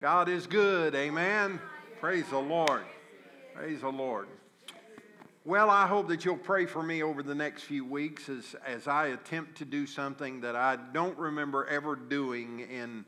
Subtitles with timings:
[0.00, 0.94] God is good.
[0.94, 1.60] Amen.
[2.00, 2.84] Praise the Lord.
[3.54, 4.28] Praise the Lord.
[5.44, 8.88] Well, I hope that you'll pray for me over the next few weeks as, as
[8.88, 13.04] I attempt to do something that I don't remember ever doing in,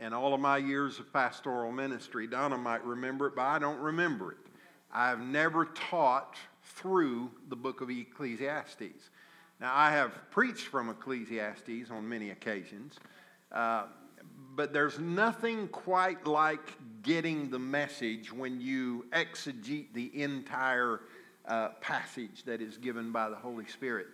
[0.00, 2.26] in all of my years of pastoral ministry.
[2.26, 4.38] Donna might remember it, but I don't remember it.
[4.92, 6.34] I've never taught
[6.64, 9.10] through the book of Ecclesiastes.
[9.60, 12.96] Now, I have preached from Ecclesiastes on many occasions.
[13.52, 13.84] Uh,
[14.54, 21.00] but there's nothing quite like getting the message when you exegete the entire
[21.46, 24.06] uh, passage that is given by the Holy Spirit.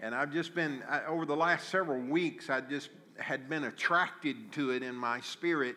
[0.00, 4.52] And I've just been, I, over the last several weeks, I just had been attracted
[4.52, 5.76] to it in my spirit.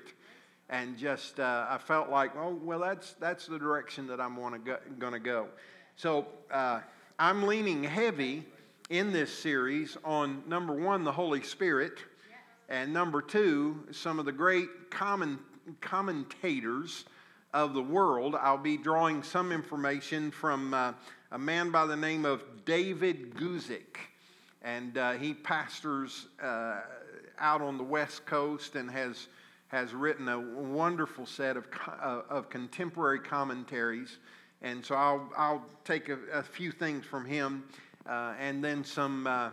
[0.70, 5.14] And just, uh, I felt like, oh, well, that's, that's the direction that I'm going
[5.14, 5.48] to go.
[5.96, 6.82] So uh,
[7.18, 8.46] I'm leaning heavy
[8.90, 12.00] in this series on number one, the Holy Spirit
[12.70, 15.40] and number two, some of the great common,
[15.82, 17.06] commentators
[17.52, 18.36] of the world.
[18.40, 20.94] I'll be drawing some information from uh,
[21.32, 23.98] a man by the name of David Guzik.
[24.62, 26.82] And uh, he pastors uh,
[27.40, 29.28] out on the West Coast and has,
[29.70, 34.18] has written a wonderful set of, uh, of contemporary commentaries.
[34.62, 37.64] And so I'll, I'll take a, a few things from him
[38.08, 39.50] uh, and then some uh,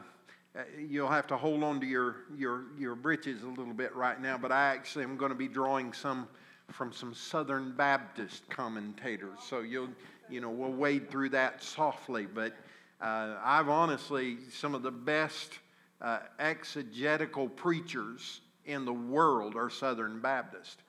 [0.78, 4.38] you'll have to hold on to your, your, your britches a little bit right now,
[4.38, 6.28] but I actually am going to be drawing some
[6.72, 9.38] from some Southern Baptist commentators.
[9.48, 9.88] So you'll,
[10.28, 12.26] you know, we'll wade through that softly.
[12.26, 12.54] But
[13.00, 15.58] uh, I've honestly, some of the best
[16.00, 20.80] uh, exegetical preachers in the world are Southern Baptist.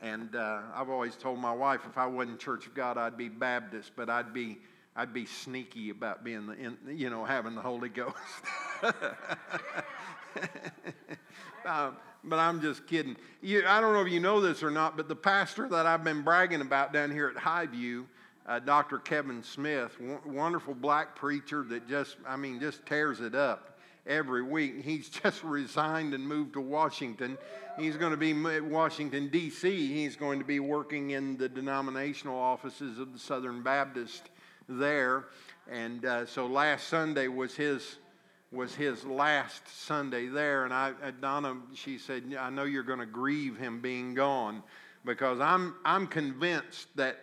[0.00, 3.28] And uh, I've always told my wife if I wasn't Church of God, I'd be
[3.28, 4.58] Baptist, but I'd be
[4.98, 8.16] I'd be sneaky about being the, in, you know, having the Holy Ghost.
[11.64, 13.16] um, but I'm just kidding.
[13.40, 16.02] You, I don't know if you know this or not, but the pastor that I've
[16.02, 18.06] been bragging about down here at Highview,
[18.44, 18.98] uh, Dr.
[18.98, 24.42] Kevin Smith, w- wonderful black preacher that just, I mean, just tears it up every
[24.42, 24.82] week.
[24.82, 27.38] He's just resigned and moved to Washington.
[27.78, 29.94] He's going to be at Washington, D.C.
[29.94, 34.30] He's going to be working in the denominational offices of the Southern Baptist
[34.68, 35.26] there.
[35.70, 37.98] And uh, so last Sunday was his
[38.50, 40.64] was his last Sunday there.
[40.64, 44.62] And I, uh, Donna, she said, I know you're going to grieve him being gone
[45.04, 47.18] because I'm, I'm convinced that,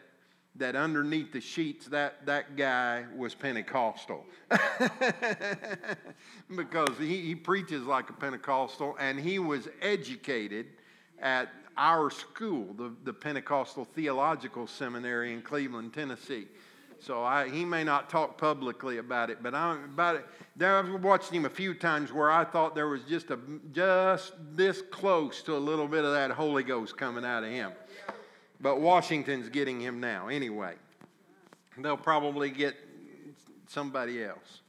[0.55, 4.25] that underneath the sheets, that, that guy was Pentecostal.
[6.55, 10.67] because he, he preaches like a Pentecostal and he was educated
[11.19, 16.47] at our school, the, the Pentecostal Theological Seminary in Cleveland, Tennessee.
[17.05, 20.25] So I, he may not talk publicly about it, but I'm about it.
[20.55, 23.37] There, I've watched him a few times where I thought there was just a
[23.73, 27.73] just this close to a little bit of that Holy Ghost coming out of him.
[28.59, 30.73] But Washington's getting him now anyway.
[31.77, 32.75] They'll probably get
[33.67, 34.61] somebody else.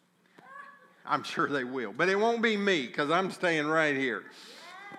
[1.06, 4.25] I'm sure they will, but it won't be me because I'm staying right here.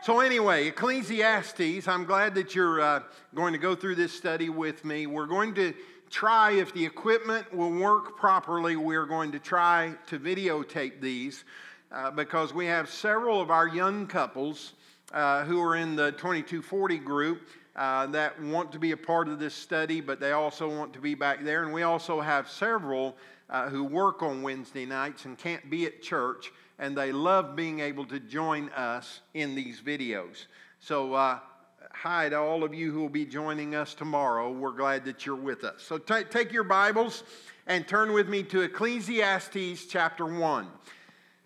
[0.04, 3.02] So, anyway, Ecclesiastes, I'm glad that you're uh,
[3.34, 5.08] going to go through this study with me.
[5.08, 5.74] We're going to
[6.10, 11.44] try, if the equipment will work properly, we're going to try to videotape these
[11.92, 14.74] uh, because we have several of our young couples
[15.14, 19.40] uh, who are in the 2240 group uh, that want to be a part of
[19.40, 21.64] this study, but they also want to be back there.
[21.64, 23.16] And we also have several
[23.50, 27.80] uh, who work on Wednesday nights and can't be at church, and they love being
[27.80, 30.48] able to join us in these videos.
[30.80, 31.40] So, uh,
[32.04, 34.52] hi to all of you who will be joining us tomorrow.
[34.52, 35.82] We're glad that you're with us.
[35.82, 37.24] So t- take your Bibles
[37.66, 40.68] and turn with me to Ecclesiastes chapter 1.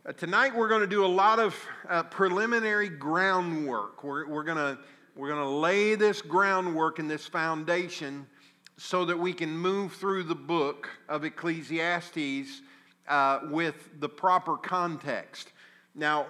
[0.05, 1.55] Uh, tonight we're going to do a lot of
[1.87, 4.03] uh, preliminary groundwork.
[4.03, 4.77] We're, we're going
[5.15, 8.27] we're going to lay this groundwork and this foundation
[8.75, 12.61] so that we can move through the book of Ecclesiastes
[13.07, 15.53] uh, with the proper context.
[15.93, 16.27] Now,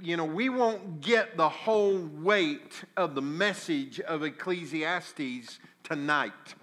[0.00, 6.54] you know, we won't get the whole weight of the message of Ecclesiastes tonight.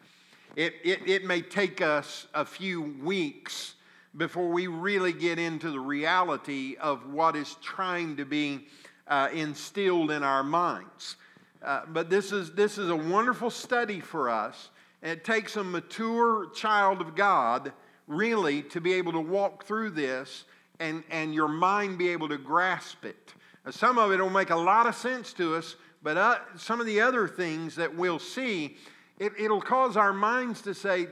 [0.55, 3.75] It, it, it may take us a few weeks
[4.17, 8.65] before we really get into the reality of what is trying to be
[9.07, 11.17] uh, instilled in our minds.
[11.61, 14.69] Uh, but this is, this is a wonderful study for us.
[15.03, 17.71] It takes a mature child of God,
[18.07, 20.45] really, to be able to walk through this
[20.80, 23.33] and, and your mind be able to grasp it.
[23.66, 26.80] Now, some of it will make a lot of sense to us, but uh, some
[26.80, 28.77] of the other things that we'll see,
[29.18, 31.07] it, it'll cause our minds to say,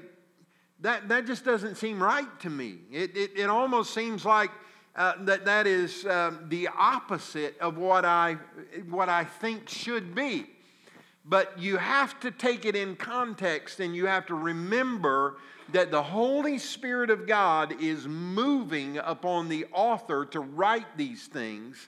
[0.82, 2.80] that, that just doesn't seem right to me.
[2.92, 4.52] It, it, it almost seems like
[4.96, 8.38] uh, that that is uh, the opposite of what I,
[8.90, 10.46] what I think should be.
[11.26, 15.38] but you have to take it in context and you have to remember
[15.72, 21.88] that the Holy Spirit of God is moving upon the author to write these things,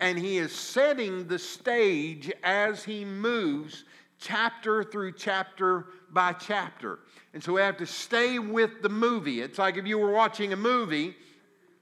[0.00, 3.84] and he is setting the stage as he moves
[4.18, 7.00] chapter through chapter by chapter.
[7.34, 9.40] And so we have to stay with the movie.
[9.40, 11.16] It's like if you were watching a movie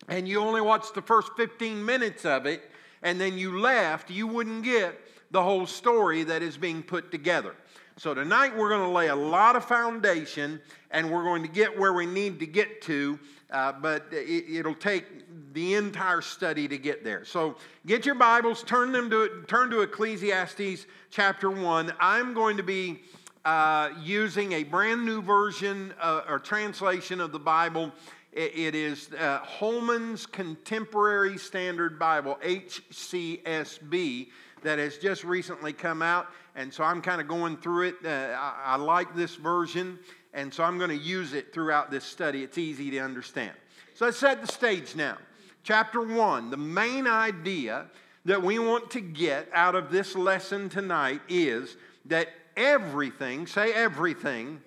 [0.08, 2.70] and you only watched the first 15 minutes of it
[3.02, 4.98] and then you left, you wouldn't get
[5.30, 7.54] the whole story that is being put together.
[7.96, 10.60] So tonight we're going to lay a lot of foundation
[10.90, 13.18] and we're going to get where we need to get to,
[13.50, 15.04] uh, but it, will take
[15.52, 17.24] the entire study to get there.
[17.24, 17.56] So
[17.86, 21.92] get your Bibles, turn them to turn to Ecclesiastes chapter one.
[22.00, 23.00] I'm going to be
[23.44, 27.92] uh, using a brand new version uh, or translation of the Bible.
[28.32, 34.28] it, it is uh, Holman's Contemporary Standard Bible, HCSB,
[34.62, 36.28] that has just recently come out.
[36.60, 37.94] And so I'm kind of going through it.
[38.04, 39.98] Uh, I, I like this version,
[40.34, 42.42] and so I'm going to use it throughout this study.
[42.42, 43.52] It's easy to understand.
[43.94, 45.16] So let's set the stage now.
[45.62, 47.86] Chapter one, the main idea
[48.26, 52.28] that we want to get out of this lesson tonight is that
[52.58, 54.60] everything, say everything,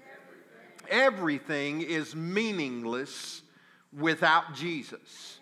[0.89, 3.43] everything, everything is meaningless
[3.95, 5.37] without Jesus.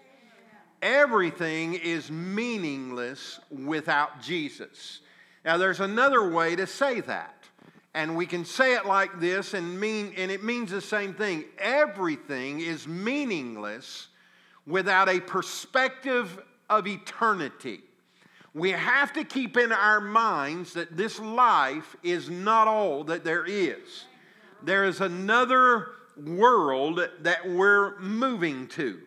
[0.81, 5.00] Everything is meaningless without Jesus.
[5.43, 7.35] Now, there's another way to say that.
[7.93, 11.43] And we can say it like this and mean and it means the same thing.
[11.57, 14.07] Everything is meaningless
[14.65, 16.39] without a perspective
[16.69, 17.81] of eternity.
[18.53, 23.45] We have to keep in our minds that this life is not all that there
[23.45, 24.05] is.
[24.63, 25.87] There is another
[26.17, 28.99] world that we're moving to.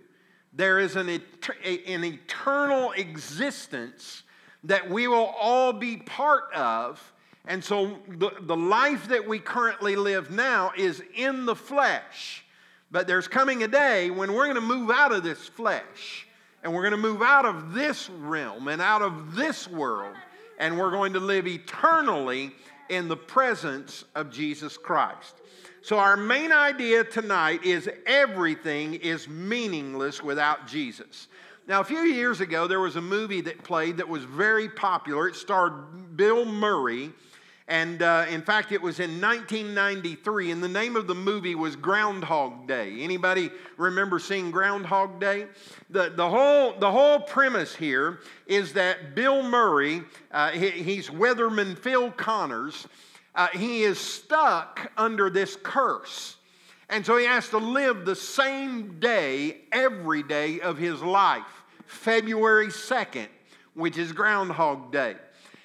[0.52, 4.23] There is an, an eternal existence
[4.64, 7.12] that we will all be part of.
[7.46, 12.44] And so the, the life that we currently live now is in the flesh.
[12.90, 16.26] But there's coming a day when we're going to move out of this flesh
[16.62, 20.16] and we're going to move out of this realm and out of this world,
[20.58, 22.52] and we're going to live eternally
[22.88, 25.34] in the presence of Jesus Christ.
[25.82, 31.28] So, our main idea tonight is everything is meaningless without Jesus.
[31.66, 35.28] Now, a few years ago, there was a movie that played that was very popular.
[35.28, 37.12] It starred Bill Murray
[37.66, 41.76] and uh, in fact, it was in 1993, and the name of the movie was
[41.76, 43.00] Groundhog Day.
[43.00, 45.46] Anybody remember seeing Groundhog Day?
[45.88, 51.78] The, the, whole, the whole premise here is that Bill Murray, uh, he, he's weatherman
[51.78, 52.86] Phil Connors,
[53.34, 56.36] uh, he is stuck under this curse.
[56.94, 62.68] And so he has to live the same day every day of his life, February
[62.68, 63.26] 2nd,
[63.74, 65.16] which is Groundhog Day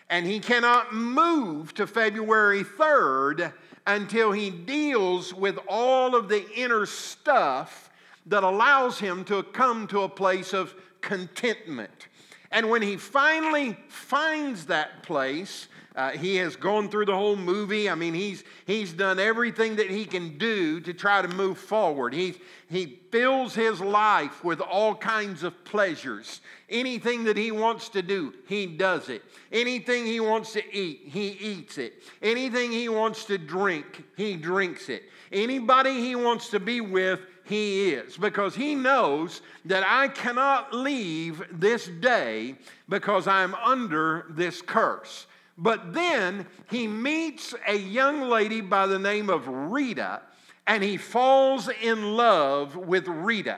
[0.09, 3.53] and he cannot move to February 3rd
[3.85, 7.89] until he deals with all of the inner stuff
[8.25, 12.07] that allows him to come to a place of contentment.
[12.51, 17.89] And when he finally finds that place, uh, he has gone through the whole movie.
[17.89, 22.13] I mean, he's, he's done everything that he can do to try to move forward.
[22.13, 22.35] He,
[22.69, 26.41] he fills his life with all kinds of pleasures.
[26.69, 29.23] Anything that he wants to do, he does it.
[29.51, 32.01] Anything he wants to eat, he eats it.
[32.21, 35.03] Anything he wants to drink, he drinks it.
[35.31, 41.41] Anybody he wants to be with, he is because he knows that I cannot leave
[41.51, 42.55] this day
[42.87, 45.25] because I'm under this curse.
[45.57, 50.21] But then he meets a young lady by the name of Rita,
[50.67, 53.57] and he falls in love with Rita.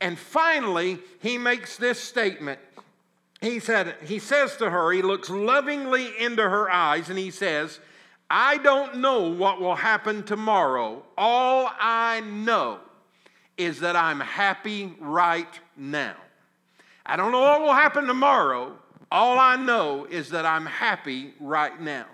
[0.00, 2.58] And finally, he makes this statement.
[3.42, 7.78] He said, he says to her, he looks lovingly into her eyes, and he says,
[8.30, 11.04] I don't know what will happen tomorrow.
[11.18, 12.80] All I know
[13.58, 16.16] is that I'm happy right now.
[17.04, 18.76] I don't know what will happen tomorrow,
[19.10, 22.06] all I know is that I'm happy right now.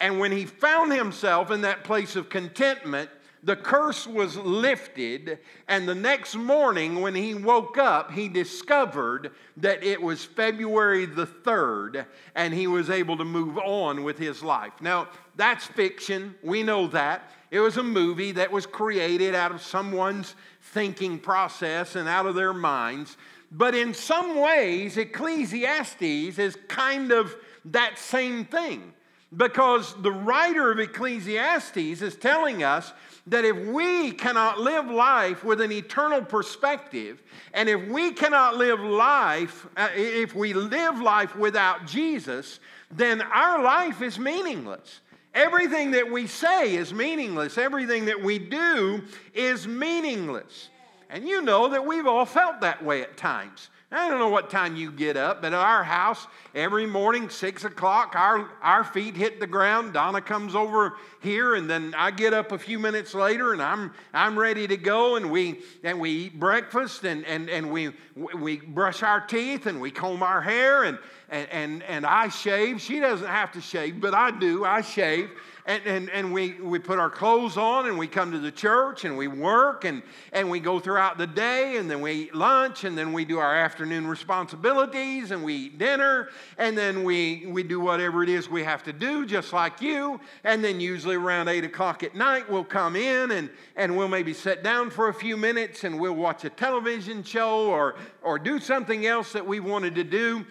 [0.00, 3.10] And when he found himself in that place of contentment,
[3.42, 9.82] the curse was lifted, and the next morning when he woke up, he discovered that
[9.84, 12.04] it was February the 3rd,
[12.34, 14.72] and he was able to move on with his life.
[14.80, 16.34] Now, that's fiction.
[16.42, 17.30] We know that.
[17.50, 22.34] It was a movie that was created out of someone's thinking process and out of
[22.34, 23.16] their minds.
[23.50, 27.34] But in some ways, Ecclesiastes is kind of
[27.66, 28.92] that same thing.
[29.36, 32.92] Because the writer of Ecclesiastes is telling us
[33.26, 38.80] that if we cannot live life with an eternal perspective, and if we cannot live
[38.80, 42.58] life, uh, if we live life without Jesus,
[42.90, 45.00] then our life is meaningless.
[45.38, 47.58] Everything that we say is meaningless.
[47.58, 50.68] Everything that we do is meaningless.
[51.10, 53.70] And you know that we've all felt that way at times.
[53.92, 56.26] I don't know what time you get up, but at our house,
[56.56, 59.92] every morning, six o'clock, our, our feet hit the ground.
[59.92, 63.92] Donna comes over here, and then I get up a few minutes later, and I'm,
[64.12, 65.14] I'm ready to go.
[65.14, 69.80] And we, and we eat breakfast, and, and, and we, we brush our teeth, and
[69.80, 70.98] we comb our hair, and,
[71.28, 72.80] and, and, and I shave.
[72.80, 74.64] She doesn't have to shave, but I do.
[74.64, 75.30] I shave
[75.68, 79.04] and, and, and we, we put our clothes on and we come to the church
[79.04, 82.84] and we work and, and we go throughout the day and then we eat lunch
[82.84, 87.62] and then we do our afternoon responsibilities and we eat dinner and then we, we
[87.62, 90.18] do whatever it is we have to do, just like you.
[90.42, 94.32] And then usually around 8 o'clock at night, we'll come in and, and we'll maybe
[94.32, 98.58] sit down for a few minutes and we'll watch a television show or, or do
[98.58, 100.46] something else that we wanted to do.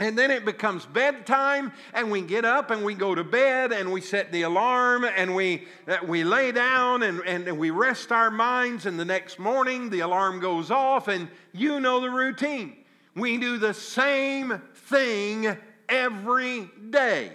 [0.00, 3.92] And then it becomes bedtime, and we get up and we go to bed and
[3.92, 8.30] we set the alarm and we, uh, we lay down and, and we rest our
[8.30, 8.86] minds.
[8.86, 12.76] And the next morning, the alarm goes off, and you know the routine.
[13.14, 15.56] We do the same thing
[15.88, 17.32] every day.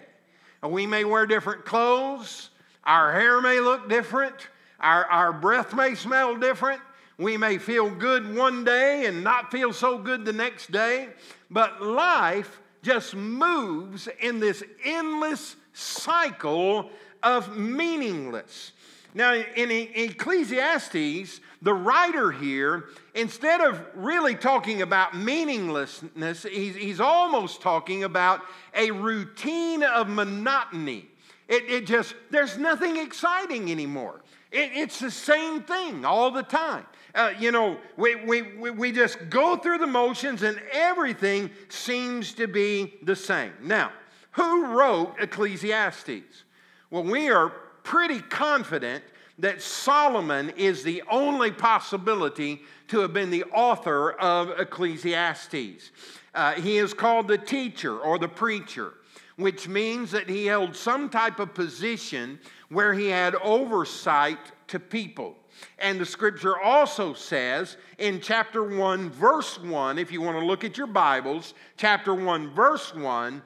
[0.62, 2.50] We may wear different clothes,
[2.84, 4.36] our hair may look different,
[4.82, 6.82] our, our breath may smell different.
[7.18, 11.10] We may feel good one day and not feel so good the next day.
[11.50, 16.90] But life just moves in this endless cycle
[17.24, 18.72] of meaningless.
[19.14, 27.62] Now, in Ecclesiastes, the writer here, instead of really talking about meaninglessness, he's, he's almost
[27.62, 28.42] talking about
[28.76, 31.08] a routine of monotony.
[31.48, 34.22] It, it just, there's nothing exciting anymore.
[34.52, 36.86] It, it's the same thing all the time.
[37.16, 42.48] Uh, you know, we, we, we just go through the motions and everything seems to
[42.48, 43.52] be the same.
[43.62, 43.92] Now,
[44.32, 46.44] who wrote Ecclesiastes?
[46.92, 47.50] Well, we are
[47.84, 49.04] pretty confident
[49.40, 55.92] that Solomon is the only possibility to have been the author of Ecclesiastes.
[56.36, 58.94] Uh, he is called the teacher or the preacher,
[59.40, 65.36] which means that he held some type of position where he had oversight to people.
[65.78, 70.66] And the scripture also says in chapter 1, verse 1, if you want to look
[70.66, 73.42] at your Bibles, chapter 1, verse 1,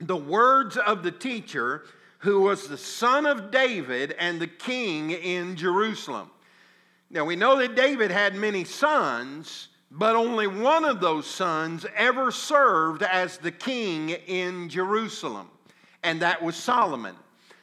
[0.00, 1.84] the words of the teacher
[2.18, 6.30] who was the son of David and the king in Jerusalem.
[7.10, 12.30] Now we know that David had many sons, but only one of those sons ever
[12.30, 15.48] served as the king in Jerusalem,
[16.02, 17.14] and that was Solomon.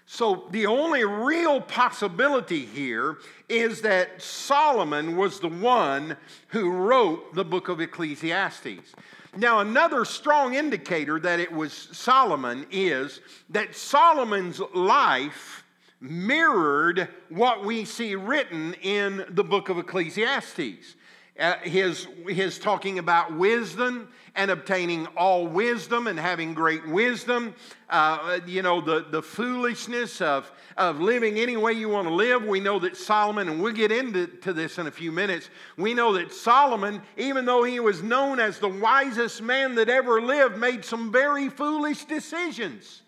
[0.05, 3.17] So, the only real possibility here
[3.47, 6.17] is that Solomon was the one
[6.47, 8.93] who wrote the book of Ecclesiastes.
[9.37, 15.63] Now, another strong indicator that it was Solomon is that Solomon's life
[16.01, 20.95] mirrored what we see written in the book of Ecclesiastes.
[21.39, 27.55] Uh, his, his talking about wisdom and obtaining all wisdom and having great wisdom.
[27.89, 32.43] Uh, you know, the, the foolishness of, of living any way you want to live.
[32.43, 35.93] We know that Solomon, and we'll get into to this in a few minutes, we
[35.93, 40.57] know that Solomon, even though he was known as the wisest man that ever lived,
[40.57, 43.03] made some very foolish decisions.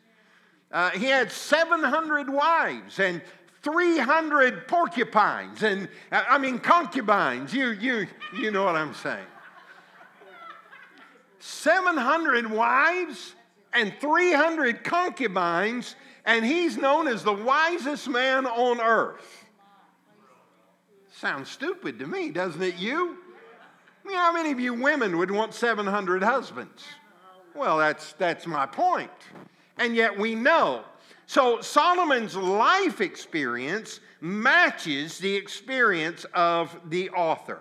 [0.72, 3.22] Uh, he had 700 wives, and
[3.64, 7.54] 300 porcupines and I mean concubines.
[7.54, 9.26] You, you, you know what I'm saying.
[11.40, 13.36] 700 wives
[13.74, 19.46] and 300 concubines, and he's known as the wisest man on earth.
[21.12, 23.18] Sounds stupid to me, doesn't it, you?
[24.04, 26.84] I mean, how many of you women would want 700 husbands?
[27.56, 29.12] Well, that's, that's my point.
[29.78, 30.84] And yet we know
[31.32, 37.60] so Solomon's life experience matches the experience of the author.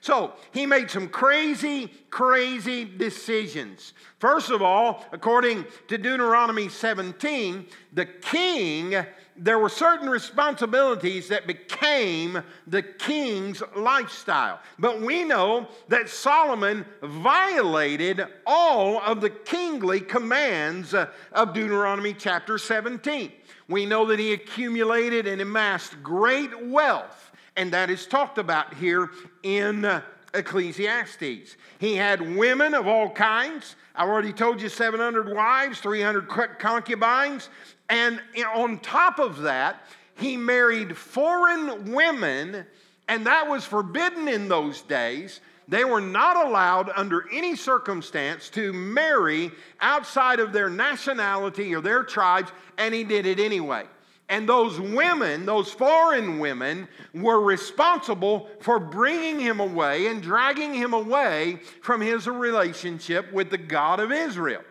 [0.00, 3.92] So he made some crazy, crazy decisions.
[4.18, 9.06] First of all, according to Deuteronomy 17, the king,
[9.42, 14.60] there were certain responsibilities that became the king's lifestyle.
[14.78, 23.32] But we know that Solomon violated all of the kingly commands of Deuteronomy chapter 17.
[23.68, 29.10] We know that he accumulated and amassed great wealth and that is talked about here
[29.42, 30.02] in uh,
[30.34, 31.56] Ecclesiastes.
[31.78, 33.76] He had women of all kinds.
[33.94, 37.50] I already told you 700 wives, 300 concubines.
[37.92, 38.22] And
[38.54, 39.84] on top of that,
[40.14, 42.64] he married foreign women,
[43.06, 45.40] and that was forbidden in those days.
[45.68, 52.02] they were not allowed under any circumstance to marry outside of their nationality or their
[52.02, 53.84] tribes, and he did it anyway.
[54.30, 60.94] And those women, those foreign women, were responsible for bringing him away and dragging him
[60.94, 64.62] away from his relationship with the God of Israel.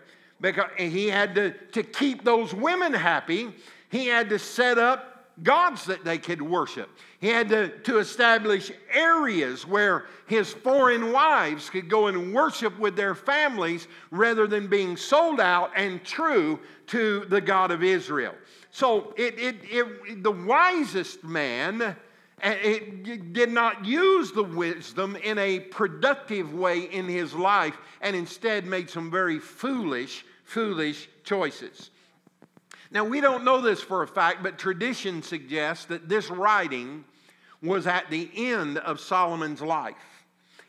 [0.42, 3.54] Because he had to, to keep those women happy,
[3.90, 5.12] he had to set up
[5.44, 6.90] gods that they could worship.
[7.20, 12.96] He had to, to establish areas where his foreign wives could go and worship with
[12.96, 18.34] their families rather than being sold out and true to the God of Israel.
[18.72, 21.96] So it, it, it, the wisest man
[22.44, 28.16] uh, it did not use the wisdom in a productive way in his life and
[28.16, 31.92] instead made some very foolish, foolish choices.
[32.92, 37.06] Now, we don't know this for a fact, but tradition suggests that this writing
[37.64, 40.26] was at the end of Solomon's life.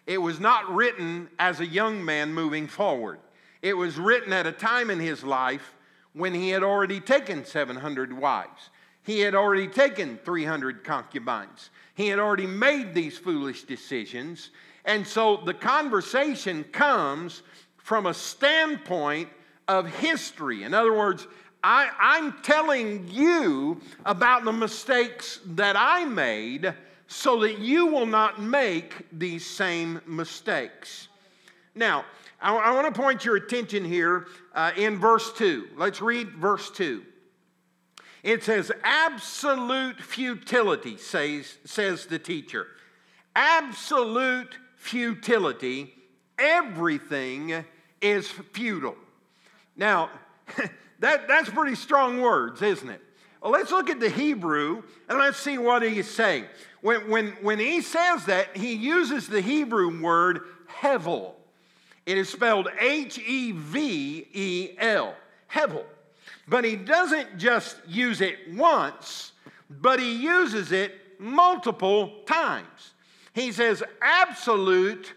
[0.07, 3.19] It was not written as a young man moving forward,
[3.61, 5.75] it was written at a time in his life
[6.13, 8.71] when he had already taken 700 wives.
[9.05, 11.71] He had already taken 300 concubines.
[11.95, 14.51] He had already made these foolish decisions.
[14.85, 17.43] And so the conversation comes
[17.79, 19.29] from a standpoint
[19.69, 20.65] of history.
[20.65, 21.27] In other words,
[21.63, 26.75] I, am telling you about the mistakes that I made
[27.07, 31.09] so that you will not make these same mistakes.
[31.75, 32.05] Now,
[32.41, 35.69] I, I want to point your attention here uh, in verse 2.
[35.77, 37.03] Let's read verse 2.
[38.23, 42.67] It says, absolute futility, says, says the teacher.
[43.35, 45.95] Absolute futility.
[46.39, 47.65] Everything
[48.01, 48.97] is futile.
[49.77, 50.11] Now,
[51.01, 53.01] that, that's pretty strong words, isn't it?
[53.43, 56.45] Well, let's look at the Hebrew and let's see what he's saying.
[56.81, 61.33] When, when, when he says that, he uses the Hebrew word hevel.
[62.07, 65.15] It is spelled H E V E L,
[65.51, 65.85] hevel.
[66.49, 69.33] But he doesn't just use it once,
[69.71, 72.95] but he uses it multiple times.
[73.33, 75.15] He says, absolute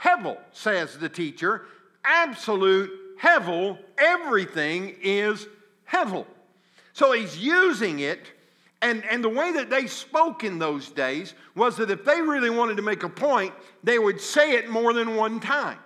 [0.00, 1.66] hevel, says the teacher.
[2.04, 2.90] Absolute
[3.22, 5.46] hevel, everything is
[5.90, 6.26] hevel.
[6.92, 8.32] So he's using it
[8.82, 12.50] and, and the way that they spoke in those days was that if they really
[12.50, 13.54] wanted to make a point,
[13.84, 15.78] they would say it more than one time.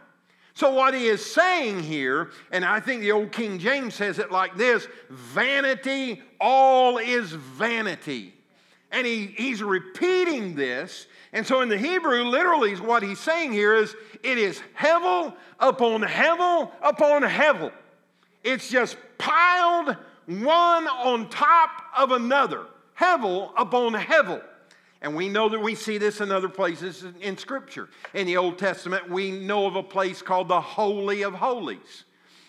[0.54, 4.32] So, what he is saying here, and I think the old King James says it
[4.32, 8.32] like this vanity, all is vanity.
[8.90, 11.06] And he, he's repeating this.
[11.32, 16.02] And so, in the Hebrew, literally, what he's saying here is it is hevel upon
[16.02, 17.72] hevel upon hevel.
[18.44, 19.96] It's just piled
[20.26, 22.66] one on top of another.
[22.98, 24.42] Hevel upon hevel.
[25.02, 27.88] And we know that we see this in other places in Scripture.
[28.14, 32.04] In the Old Testament, we know of a place called the Holy of Holies.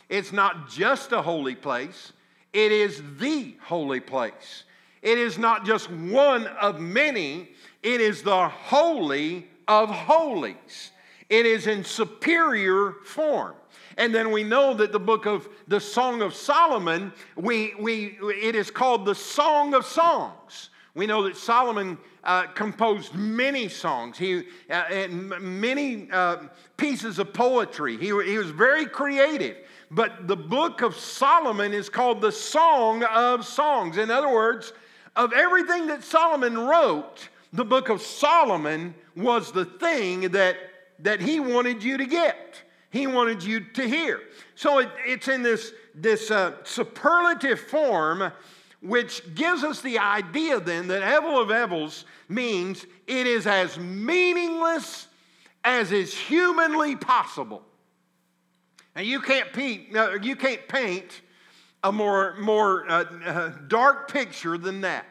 [0.10, 2.14] It's not just a holy place,
[2.54, 4.64] it is the holy place.
[5.02, 7.50] It is not just one of many,
[7.84, 10.92] it is the Holy of Holies.
[11.30, 13.56] It is in superior form.
[13.98, 18.56] And then we know that the book of the Song of Solomon, we, we, it
[18.56, 20.70] is called the Song of Songs.
[20.94, 26.38] We know that Solomon uh, composed many songs, he, uh, many uh,
[26.76, 27.98] pieces of poetry.
[27.98, 29.58] He, he was very creative.
[29.92, 33.98] But the book of Solomon is called the Song of Songs.
[33.98, 34.74] In other words,
[35.18, 40.58] of everything that Solomon wrote, the book of Solomon was the thing that,
[41.00, 44.22] that he wanted you to get he wanted you to hear.
[44.56, 48.32] So it, it's in this, this uh, superlative form,
[48.82, 55.08] which gives us the idea then that Hevel of Hevels means it is as meaningless
[55.64, 57.64] as is humanly possible.
[58.96, 59.90] And you can't, paint,
[60.24, 61.22] you can't paint
[61.84, 65.06] a more, more uh, uh, dark picture than that.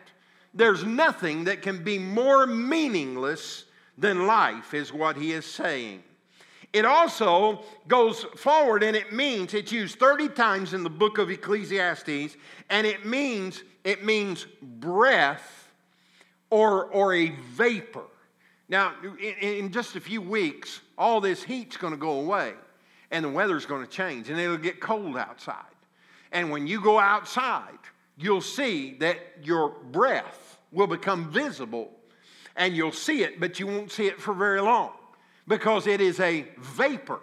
[0.54, 3.64] There's nothing that can be more meaningless
[3.98, 6.02] than life, is what he is saying.
[6.72, 11.30] It also goes forward and it means, it's used 30 times in the book of
[11.30, 12.36] Ecclesiastes,
[12.68, 15.70] and it means, it means breath
[16.50, 18.04] or, or a vapor.
[18.68, 22.54] Now, in, in just a few weeks, all this heat's going to go away
[23.10, 25.64] and the weather's going to change and it'll get cold outside.
[26.32, 27.78] And when you go outside,
[28.16, 31.90] you'll see that your breath will become visible
[32.56, 34.92] and you'll see it, but you won't see it for very long
[35.46, 37.20] because it is a vapor.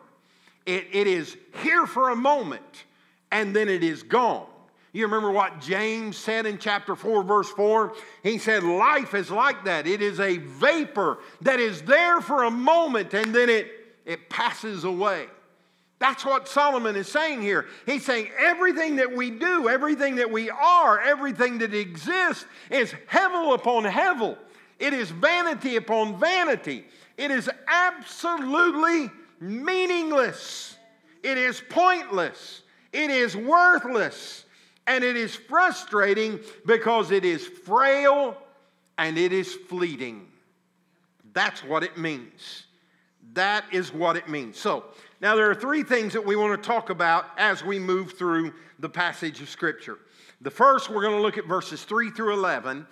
[0.65, 2.85] It, it is here for a moment
[3.31, 4.47] and then it is gone.
[4.93, 7.93] You remember what James said in chapter 4, verse 4?
[8.21, 9.87] He said, Life is like that.
[9.87, 13.71] It is a vapor that is there for a moment and then it,
[14.05, 15.25] it passes away.
[16.03, 17.65] That's what Solomon is saying here.
[17.85, 23.55] He's saying everything that we do, everything that we are, everything that exists is hevel
[23.55, 24.37] upon hevel.
[24.79, 26.83] It is vanity upon vanity.
[27.17, 30.75] It is absolutely meaningless.
[31.23, 32.63] It is pointless.
[32.91, 34.43] It is worthless.
[34.87, 38.35] And it is frustrating because it is frail
[38.97, 40.27] and it is fleeting.
[41.31, 42.65] That's what it means.
[43.35, 44.59] That is what it means.
[44.59, 44.83] So,
[45.23, 48.53] now there are three things that we want to talk about as we move through
[48.79, 49.97] the passage of Scripture.
[50.41, 52.85] The first, we're going to look at verses 3 through 11,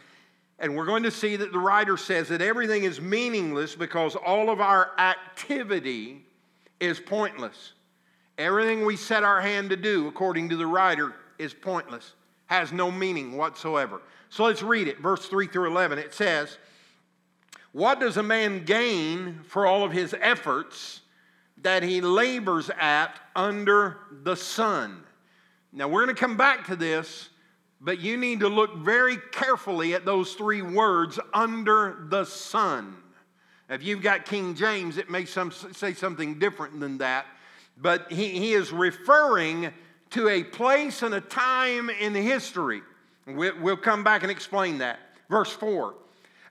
[0.57, 4.49] and we're going to see that the writer says that everything is meaningless because all
[4.49, 6.23] of our activity
[6.79, 7.73] is pointless.
[8.37, 12.13] Everything we set our hand to do, according to the writer, is pointless,
[12.45, 14.01] has no meaning whatsoever.
[14.29, 15.99] So let's read it, verse 3 through 11.
[15.99, 16.57] It says,
[17.73, 21.00] What does a man gain for all of his efforts
[21.61, 25.03] that he labors at under the sun?
[25.73, 27.29] Now, we're going to come back to this,
[27.79, 32.95] but you need to look very carefully at those three words under the sun.
[33.69, 37.25] If you've got King James, it may some, say something different than that,
[37.77, 39.71] but he, he is referring
[40.09, 42.81] to a place and a time in history.
[43.25, 44.99] We'll come back and explain that.
[45.29, 45.95] Verse 4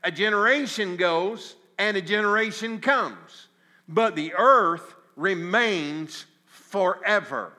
[0.03, 3.49] A generation goes and a generation comes,
[3.87, 7.53] but the earth remains forever.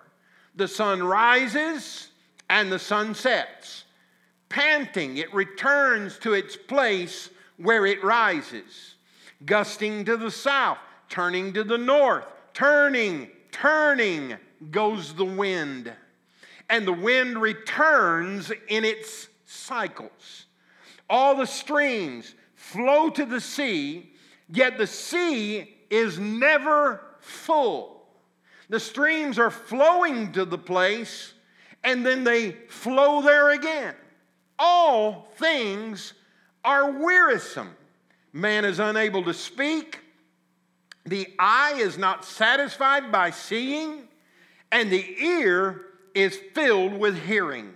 [0.56, 2.10] The sun rises
[2.50, 3.86] and the sun sets.
[4.50, 8.96] Panting, it returns to its place where it rises,
[9.46, 14.36] gusting to the south, turning to the north, turning, turning
[14.72, 15.94] goes the wind,
[16.70, 20.46] and the wind returns in its cycles.
[21.10, 24.12] All the streams flow to the sea,
[24.50, 28.04] yet the sea is never full.
[28.70, 31.34] The streams are flowing to the place
[31.84, 33.96] and then they flow there again.
[34.60, 36.14] All things
[36.64, 37.72] are wearisome.
[38.34, 40.00] Man is unable to speak.
[41.06, 44.08] The eye is not satisfied by seeing
[44.72, 45.82] and the ear
[46.14, 47.74] is filled with hearing.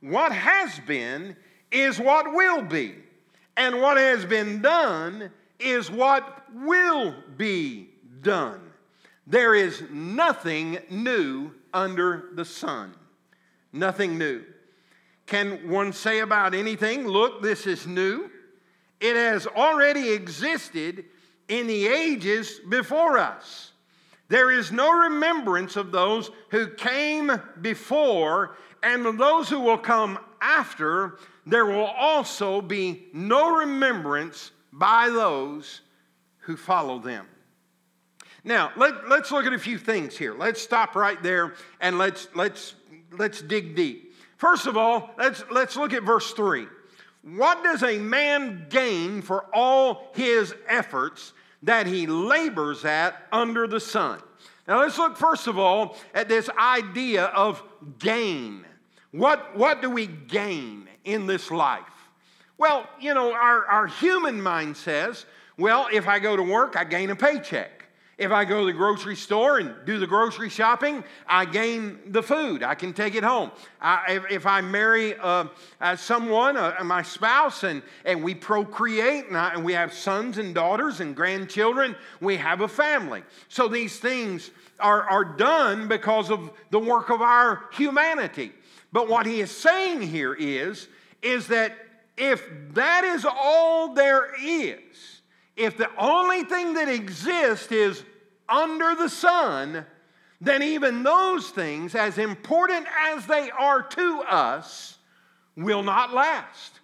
[0.00, 1.36] What has been
[1.70, 2.94] is what will be,
[3.56, 7.89] and what has been done is what will be
[8.22, 8.60] done.
[9.26, 12.94] There is nothing new under the sun.
[13.72, 14.44] Nothing new.
[15.26, 18.30] Can one say about anything, look, this is new?
[19.00, 21.04] It has already existed
[21.48, 23.72] in the ages before us.
[24.28, 27.30] There is no remembrance of those who came
[27.60, 35.08] before, and of those who will come after, there will also be no remembrance by
[35.08, 35.80] those
[36.38, 37.26] who follow them.
[38.44, 40.34] Now, let, us look at a few things here.
[40.34, 42.74] Let's stop right there and let's, let's,
[43.12, 44.14] let's dig deep.
[44.36, 46.66] First of all, let's, let's look at verse 3.
[47.22, 53.80] What does a man gain for all his efforts that he labors at under the
[53.80, 54.20] sun.
[54.66, 57.62] Now let's look first of all at this idea of
[57.98, 58.64] gain.
[59.10, 61.82] What, what do we gain in this life?
[62.56, 65.26] Well, you know, our, our human mind says,
[65.58, 67.79] well, if I go to work, I gain a paycheck.
[68.20, 72.22] If I go to the grocery store and do the grocery shopping, I gain the
[72.22, 72.62] food.
[72.62, 73.50] I can take it home.
[73.80, 75.46] I, if, if, I marry uh,
[75.80, 80.36] uh, someone, uh, my spouse, and, and we procreate and, I, and we have sons
[80.36, 83.22] and daughters and grandchildren, we have a family.
[83.48, 88.52] So these things are, are done because of the work of our humanity.
[88.92, 90.88] But what he is saying here is,
[91.22, 91.74] is that
[92.18, 95.22] if that is all there is,
[95.56, 98.04] if the only thing that exists is
[98.50, 99.86] under the sun,
[100.40, 104.98] then even those things, as important as they are to us,
[105.56, 106.80] will not last.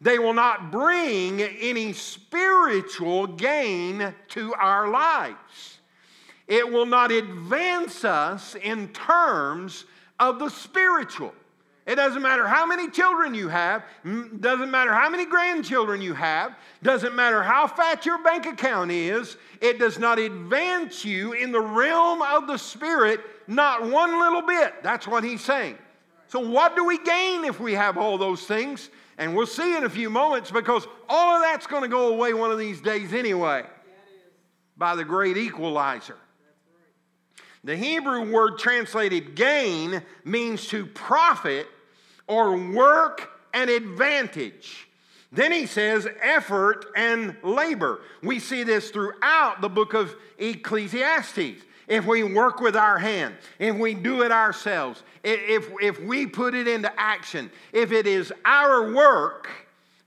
[0.00, 5.78] They will not bring any spiritual gain to our lives.
[6.48, 9.84] It will not advance us in terms
[10.18, 11.34] of the spiritual.
[11.84, 13.84] It doesn't matter how many children you have,
[14.40, 19.36] doesn't matter how many grandchildren you have, doesn't matter how fat your bank account is,
[19.60, 24.82] it does not advance you in the realm of the Spirit, not one little bit.
[24.84, 25.76] That's what he's saying.
[26.28, 28.88] So, what do we gain if we have all those things?
[29.18, 32.32] And we'll see in a few moments because all of that's going to go away
[32.32, 33.64] one of these days anyway
[34.76, 36.16] by the great equalizer.
[37.64, 41.68] The Hebrew word translated gain means to profit
[42.26, 44.88] or work an advantage.
[45.30, 48.00] Then he says effort and labor.
[48.22, 51.62] We see this throughout the book of Ecclesiastes.
[51.88, 56.54] If we work with our hand, if we do it ourselves, if, if we put
[56.54, 59.48] it into action, if it is our work,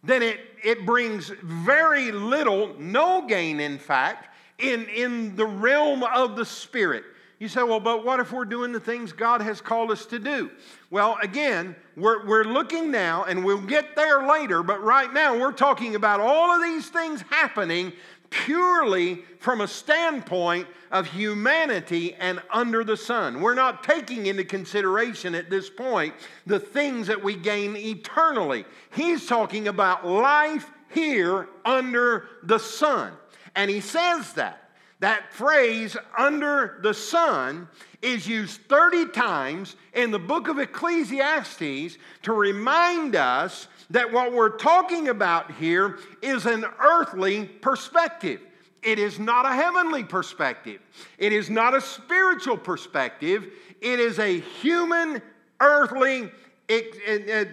[0.04, 6.36] then it, it brings very little, no gain, in fact, in, in the realm of
[6.36, 7.04] the Spirit.
[7.46, 10.18] You say, well, but what if we're doing the things God has called us to
[10.18, 10.50] do?
[10.90, 15.52] Well, again, we're, we're looking now, and we'll get there later, but right now we're
[15.52, 17.94] talking about all of these things happening
[18.32, 23.40] purely from a standpoint of humanity and under the sun.
[23.42, 26.16] We're not taking into consideration at this point
[26.48, 28.66] the things that we gain eternally.
[28.96, 33.14] He's talking about life here under the sun.
[33.56, 34.65] And he says that.
[35.00, 37.68] That phrase, under the sun,
[38.02, 44.58] is used 30 times in the book of Ecclesiastes to remind us that what we're
[44.58, 48.40] talking about here is an earthly perspective.
[48.82, 50.80] It is not a heavenly perspective.
[51.18, 53.48] It is not a spiritual perspective.
[53.82, 55.22] It is a human,
[55.60, 56.32] earthly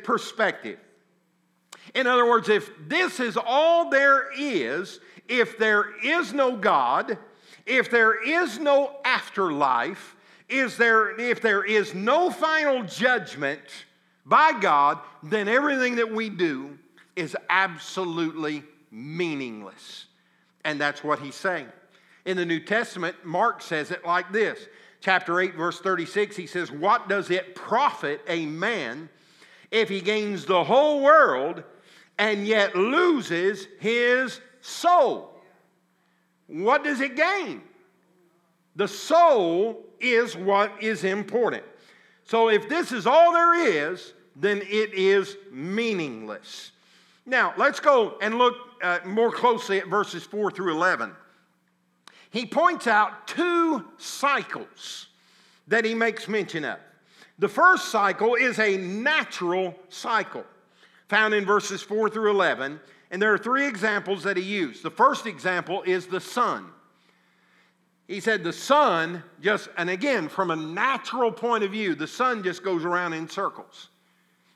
[0.04, 0.78] perspective.
[1.94, 7.18] In other words, if this is all there is, if there is no God,
[7.66, 10.16] if there is no afterlife,
[10.48, 13.60] is there, if there is no final judgment
[14.26, 16.78] by God, then everything that we do
[17.16, 20.06] is absolutely meaningless.
[20.64, 21.66] And that's what he's saying.
[22.24, 24.68] In the New Testament, Mark says it like this
[25.00, 29.08] chapter 8, verse 36, he says, What does it profit a man
[29.70, 31.64] if he gains the whole world
[32.18, 35.31] and yet loses his soul?
[36.52, 37.62] What does it gain?
[38.76, 41.62] The soul is what is important.
[42.24, 46.72] So if this is all there is, then it is meaningless.
[47.24, 51.12] Now, let's go and look uh, more closely at verses 4 through 11.
[52.30, 55.08] He points out two cycles
[55.68, 56.78] that he makes mention of.
[57.38, 60.44] The first cycle is a natural cycle
[61.08, 62.78] found in verses 4 through 11,
[63.12, 64.82] and there are three examples that he used.
[64.82, 66.66] The first example is the sun.
[68.08, 72.42] He said the sun just, and again, from a natural point of view, the sun
[72.42, 73.90] just goes around in circles.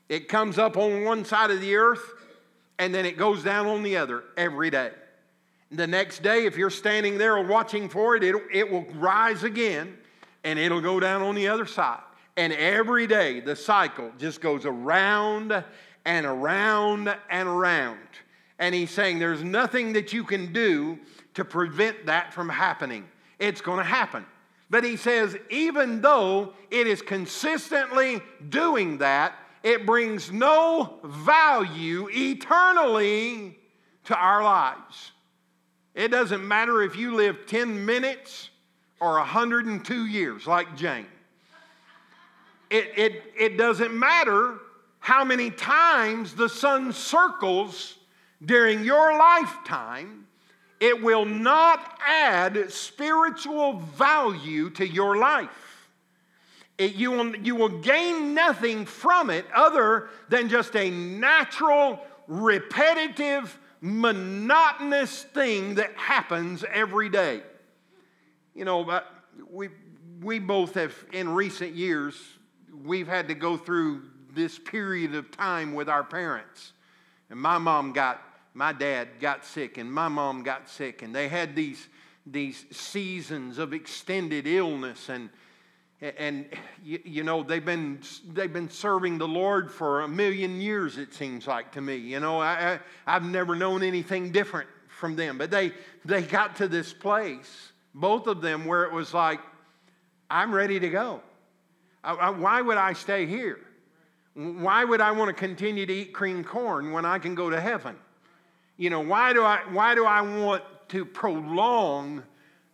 [0.09, 2.01] It comes up on one side of the earth
[2.79, 4.91] and then it goes down on the other every day.
[5.71, 9.95] The next day, if you're standing there watching for it, it, it will rise again
[10.43, 12.01] and it'll go down on the other side.
[12.37, 15.63] And every day, the cycle just goes around
[16.05, 17.97] and around and around.
[18.59, 20.99] And he's saying there's nothing that you can do
[21.35, 23.07] to prevent that from happening.
[23.39, 24.25] It's going to happen.
[24.69, 33.57] But he says, even though it is consistently doing that, it brings no value eternally
[34.05, 35.11] to our lives.
[35.93, 38.49] It doesn't matter if you live 10 minutes
[38.99, 41.07] or 102 years, like Jane.
[42.69, 44.59] It, it, it doesn't matter
[44.99, 47.96] how many times the sun circles
[48.43, 50.27] during your lifetime,
[50.79, 55.89] it will not add spiritual value to your life.
[56.77, 63.57] It, you, will, you will gain nothing from it other than just a natural, repetitive,
[63.81, 67.41] monotonous thing that happens every day.
[68.53, 69.01] You know, uh,
[69.49, 69.69] we,
[70.21, 72.15] we both have, in recent years,
[72.83, 74.03] we've had to go through
[74.35, 76.73] this period of time with our parents.
[77.31, 78.21] And my mom got,
[78.57, 81.87] my dad got sick, and my mom got sick, and they had these,
[82.25, 85.29] these seasons of extended illness and
[85.99, 86.45] and
[86.83, 87.99] you, you, know they've been
[88.33, 92.19] they've been serving the lord for a million years it seems like to me you
[92.19, 92.39] know?
[92.39, 95.71] I, I have never known anything different from them but they
[96.05, 99.39] they got to this place both of them where it was like
[100.29, 101.21] i'm ready to go.
[102.03, 103.59] I, I, why would i stay here?
[104.35, 107.59] Why would i want to continue to eat cream corn when i can go to
[107.59, 107.95] heaven
[108.77, 112.23] you know why do i why do i want to prolong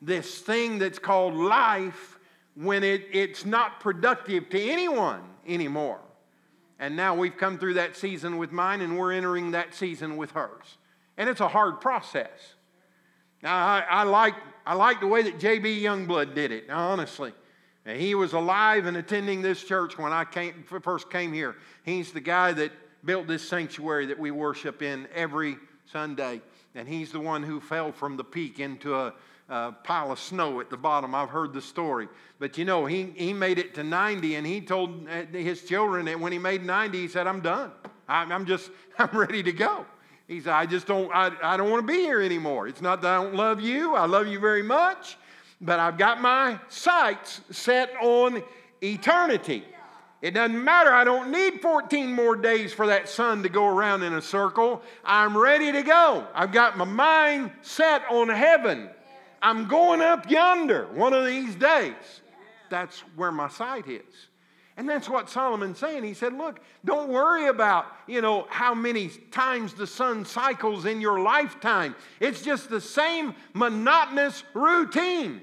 [0.02, 2.20] this thing that's called life
[2.56, 6.00] when it, it's not productive to anyone anymore.
[6.80, 10.32] And now we've come through that season with mine, and we're entering that season with
[10.32, 10.78] hers.
[11.18, 12.56] And it's a hard process.
[13.42, 14.36] Now, I, I like,
[14.66, 15.82] I like the way that J.B.
[15.82, 17.34] Youngblood did it, honestly.
[17.86, 21.58] He was alive and attending this church when I came, first came here.
[21.84, 22.72] He's the guy that
[23.04, 25.58] built this sanctuary that we worship in every
[25.92, 26.42] Sunday.
[26.76, 29.14] And he's the one who fell from the peak into a,
[29.50, 31.14] uh, pile of snow at the bottom.
[31.14, 32.08] I've heard the story.
[32.40, 36.06] But you know, he, he made it to 90 and he told uh, his children
[36.06, 37.72] that when he made 90, he said, I'm done.
[38.08, 39.86] I'm, I'm just, I'm ready to go.
[40.28, 42.68] He said, I just don't, I, I don't want to be here anymore.
[42.68, 43.96] It's not that I don't love you.
[43.96, 45.18] I love you very much,
[45.60, 48.42] but I've got my sights set on
[48.82, 49.66] eternity.
[50.24, 50.90] It doesn't matter.
[50.94, 54.82] I don't need 14 more days for that sun to go around in a circle.
[55.04, 56.26] I'm ready to go.
[56.34, 58.90] I've got my mind set on heaven.
[59.42, 62.22] I'm going up yonder one of these days.
[62.70, 64.30] That's where my sight is.
[64.78, 66.06] And that's what Solomon's saying.
[66.06, 71.02] He said, Look, don't worry about, you know, how many times the sun cycles in
[71.02, 71.96] your lifetime.
[72.22, 75.42] It's just the same monotonous routine.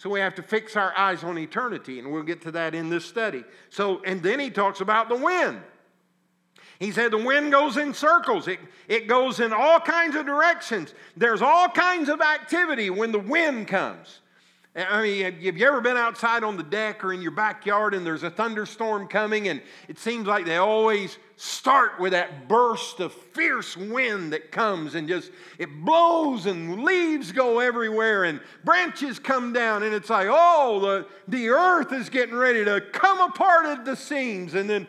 [0.00, 2.88] So we have to fix our eyes on eternity, and we'll get to that in
[2.88, 3.44] this study.
[3.68, 5.60] So, and then he talks about the wind.
[6.78, 10.94] He said the wind goes in circles, it, it goes in all kinds of directions.
[11.18, 14.20] There's all kinds of activity when the wind comes.
[14.76, 18.06] I mean, have you ever been outside on the deck or in your backyard and
[18.06, 23.12] there's a thunderstorm coming and it seems like they always start with that burst of
[23.12, 29.52] fierce wind that comes and just it blows and leaves go everywhere and branches come
[29.52, 33.84] down and it's like, oh, the, the earth is getting ready to come apart at
[33.84, 34.54] the seams.
[34.54, 34.86] And then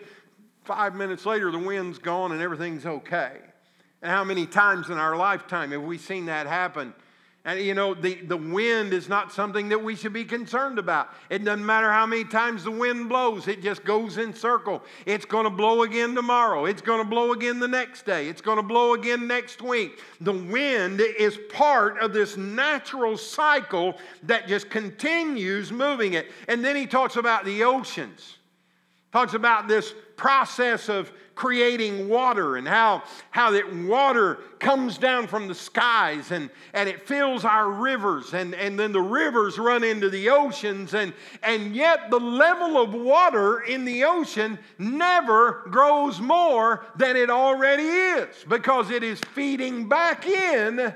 [0.63, 3.38] five minutes later, the wind's gone and everything's okay.
[4.04, 6.94] And how many times in our lifetime have we seen that happen?
[7.44, 11.10] And you know, the, the wind is not something that we should be concerned about.
[11.32, 14.84] It doesn't matter how many times the wind blows, it just goes in circle.
[15.08, 16.66] It's going to blow again tomorrow.
[16.66, 18.28] It's going to blow again the next day.
[18.28, 20.02] It's going to blow again next week.
[20.22, 26.28] The wind is part of this natural cycle that just continues moving it.
[26.48, 28.38] And then he talks about the oceans.
[29.12, 35.47] Talks about this process of creating water and how, how that water comes down from
[35.47, 40.10] the skies and, and it fills our rivers and, and then the rivers run into
[40.10, 46.86] the oceans and, and yet the level of water in the ocean never grows more
[46.95, 50.93] than it already is because it is feeding back in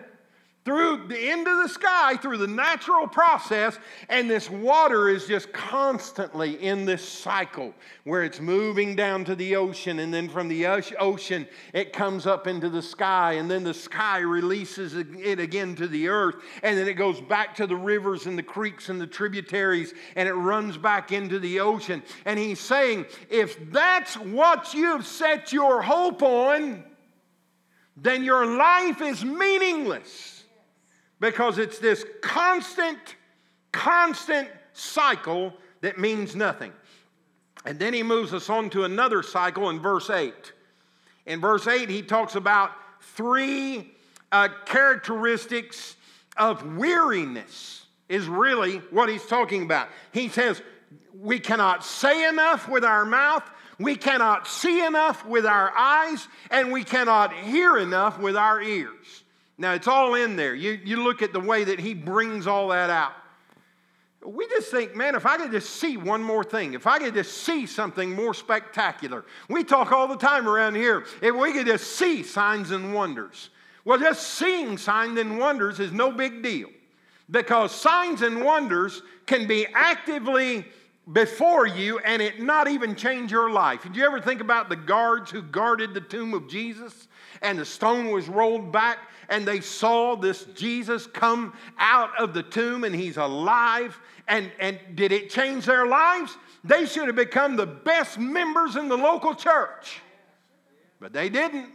[0.66, 3.78] through the end of the sky, through the natural process,
[4.10, 7.72] and this water is just constantly in this cycle
[8.04, 12.48] where it's moving down to the ocean, and then from the ocean it comes up
[12.48, 16.88] into the sky, and then the sky releases it again to the earth, and then
[16.88, 20.78] it goes back to the rivers and the creeks and the tributaries, and it runs
[20.78, 22.02] back into the ocean.
[22.26, 26.84] And he's saying, if that's what you've set your hope on,
[27.96, 30.35] then your life is meaningless
[31.20, 33.00] because it's this constant,
[33.72, 36.72] constant cycle that means nothing.
[37.66, 40.34] And then he moves us on to another cycle in verse 8.
[41.26, 43.92] In verse 8, he talks about three
[44.32, 45.96] uh, characteristics
[46.38, 49.88] of weariness, is really what he's talking about.
[50.12, 50.62] He says,
[51.20, 53.50] We cannot say enough with our mouth,
[53.80, 59.24] we cannot see enough with our eyes, and we cannot hear enough with our ears.
[59.58, 60.54] Now, it's all in there.
[60.54, 63.14] You, you look at the way that he brings all that out.
[64.26, 67.14] We just think, man, if I could just see one more thing, if I could
[67.14, 69.24] just see something more spectacular.
[69.50, 73.52] We talk all the time around here, if we could just see signs and wonders.
[73.86, 76.70] Well, just seeing signs and wonders is no big deal
[77.30, 80.66] because signs and wonders can be actively
[81.14, 83.84] before you and it not even change your life.
[83.84, 87.08] Did you ever think about the guards who guarded the tomb of Jesus
[87.44, 88.98] and the stone was rolled back
[89.30, 94.00] and they saw this Jesus come out of the tomb and he's alive.
[94.28, 96.36] And, and did it change their lives?
[96.64, 100.02] They should have become the best members in the local church.
[101.00, 101.70] But they didn't.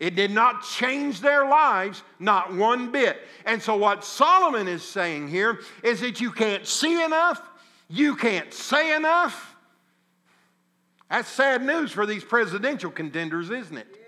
[0.00, 3.18] It did not change their lives, not one bit.
[3.46, 7.40] And so, what Solomon is saying here is that you can't see enough,
[7.88, 9.54] you can't say enough.
[11.08, 14.01] That's sad news for these presidential contenders, isn't it?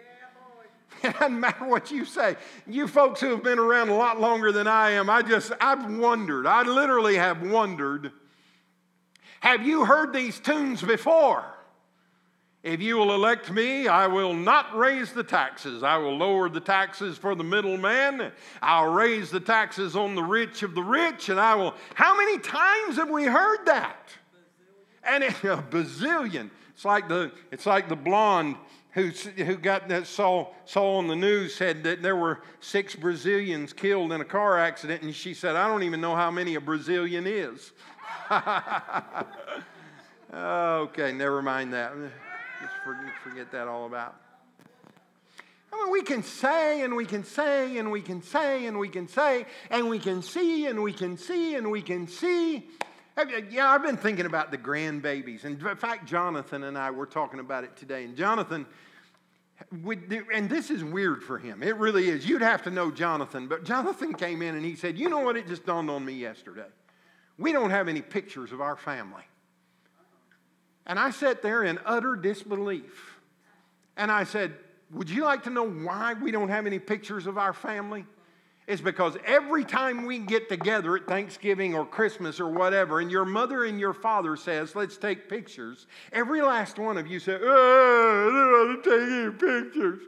[1.05, 2.37] It doesn't matter what you say.
[2.67, 5.99] You folks who have been around a lot longer than I am, I just, I've
[5.99, 6.47] wondered.
[6.47, 8.11] I literally have wondered.
[9.41, 11.45] Have you heard these tunes before?
[12.63, 15.83] If you will elect me, I will not raise the taxes.
[15.83, 18.33] I will lower the taxes for the middleman.
[18.63, 21.75] I'll raise the taxes on the rich of the rich, and I will.
[21.95, 24.09] How many times have we heard that?
[25.07, 26.49] And it, a bazillion.
[26.73, 28.57] It's like the, it's like the blonde
[28.95, 33.73] who, who got that saw, saw on the news said that there were six Brazilians
[33.73, 36.61] killed in a car accident, and she said, I don't even know how many a
[36.61, 37.73] Brazilian is.
[40.33, 41.93] okay, never mind that.
[42.61, 44.15] Just forget, forget that all about.
[45.73, 48.89] I mean, we can say and we can say and we can say and we
[48.89, 52.69] can say and we can see and we can see and we can see.
[53.51, 55.45] Yeah, I've been thinking about the grandbabies.
[55.45, 58.05] And in fact, Jonathan and I were talking about it today.
[58.05, 58.67] And Jonathan,
[59.71, 61.63] and this is weird for him.
[61.63, 62.29] It really is.
[62.29, 63.47] You'd have to know Jonathan.
[63.47, 65.37] But Jonathan came in and he said, You know what?
[65.37, 66.67] It just dawned on me yesterday.
[67.39, 69.25] We don't have any pictures of our family.
[70.87, 73.19] And I sat there in utter disbelief.
[73.97, 74.55] And I said,
[74.91, 78.07] Would you like to know why we don't have any pictures of our family?
[78.67, 83.27] It's because every time we get together at Thanksgiving or Christmas or whatever, and your
[83.27, 88.27] mother and your father says, Let's take pictures, every last one of you say, Oh,
[88.27, 90.03] I don't want to take any pictures.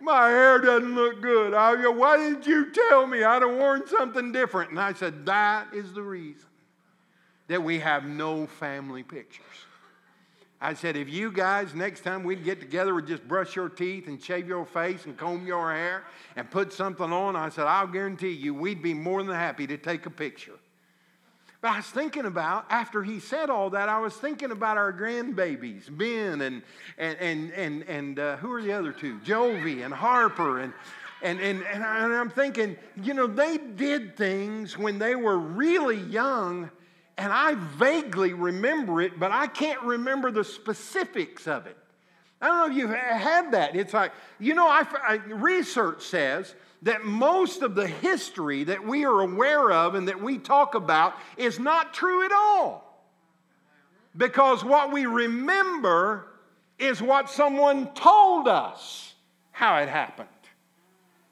[0.00, 1.54] My hair doesn't look good.
[1.54, 3.22] I go, Why didn't you tell me?
[3.22, 4.70] I'd have worn something different.
[4.70, 6.48] And I said, That is the reason
[7.46, 9.44] that we have no family pictures.
[10.62, 14.08] I said, if you guys, next time we'd get together, would just brush your teeth
[14.08, 16.04] and shave your face and comb your hair
[16.36, 19.78] and put something on, I said, I'll guarantee you we'd be more than happy to
[19.78, 20.58] take a picture.
[21.62, 24.92] But I was thinking about, after he said all that, I was thinking about our
[24.92, 26.62] grandbabies, Ben and,
[26.98, 29.18] and, and, and, and uh, who are the other two?
[29.20, 30.60] Jovi and Harper.
[30.60, 30.72] And,
[31.22, 36.70] and, and, and I'm thinking, you know, they did things when they were really young
[37.20, 41.76] and I vaguely remember it, but I can't remember the specifics of it.
[42.40, 43.76] I don't know if you've had that.
[43.76, 49.04] It's like, you know, I, I, research says that most of the history that we
[49.04, 53.04] are aware of and that we talk about is not true at all.
[54.16, 56.26] Because what we remember
[56.78, 59.12] is what someone told us
[59.52, 60.28] how it happened.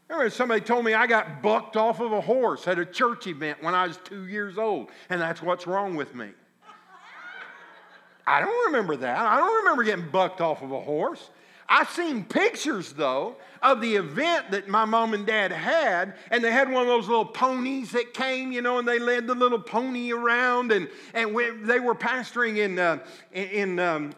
[0.09, 3.63] Remember somebody told me I got bucked off of a horse at a church event
[3.63, 6.31] when I was two years old, and that's what's wrong with me.
[8.27, 9.19] I don't remember that.
[9.19, 11.31] I don't remember getting bucked off of a horse.
[11.71, 16.51] I've seen pictures, though, of the event that my mom and dad had, and they
[16.51, 19.61] had one of those little ponies that came, you know, and they led the little
[19.61, 21.37] pony around, and, and
[21.69, 22.99] they were pastoring in, uh,
[23.33, 24.15] in um,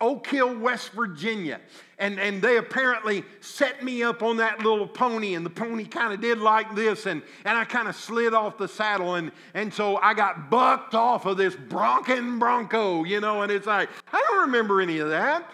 [0.00, 1.60] Oak Hill, West Virginia.
[1.98, 6.12] And, and they apparently set me up on that little pony, and the pony kind
[6.12, 9.72] of did like this, and, and I kind of slid off the saddle, and, and
[9.72, 14.20] so I got bucked off of this bronking bronco, you know, and it's like, I
[14.28, 15.48] don't remember any of that.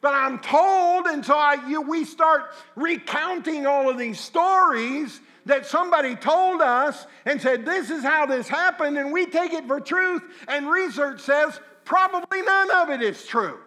[0.00, 5.66] But I'm told, and so I, you, we start recounting all of these stories that
[5.66, 9.80] somebody told us and said, This is how this happened, and we take it for
[9.80, 13.58] truth, and research says probably none of it is true.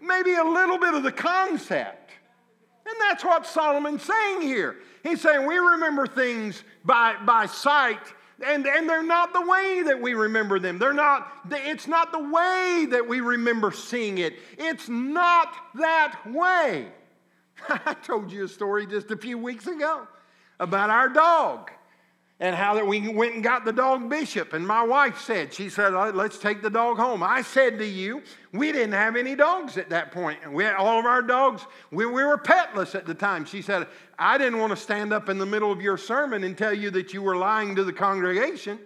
[0.00, 2.12] Maybe a little bit of the concept.
[2.86, 4.76] And that's what Solomon's saying here.
[5.02, 8.00] He's saying we remember things by, by sight,
[8.44, 10.78] and, and they're not the way that we remember them.
[10.78, 14.34] They're not, it's not the way that we remember seeing it.
[14.58, 16.88] It's not that way.
[17.68, 20.06] I told you a story just a few weeks ago
[20.60, 21.70] about our dog
[22.38, 24.52] and how that we went and got the dog Bishop.
[24.52, 27.22] And my wife said, she said, let's take the dog home.
[27.22, 28.22] I said to you,
[28.52, 30.40] we didn't have any dogs at that point.
[30.42, 33.46] And we had all of our dogs, we, we were petless at the time.
[33.46, 33.86] She said,
[34.18, 36.90] I didn't want to stand up in the middle of your sermon and tell you
[36.90, 38.78] that you were lying to the congregation.